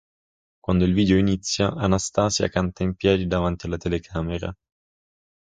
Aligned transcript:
Quando 0.61 0.83
il 0.83 0.95
video 0.95 1.19
inizia, 1.19 1.73
Anastacia 1.75 2.47
canta 2.47 2.81
in 2.81 2.95
piedi 2.95 3.27
davanti 3.27 3.67
alla 3.67 3.77
telecamera. 3.77 4.51